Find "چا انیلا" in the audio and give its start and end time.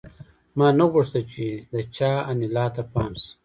1.97-2.65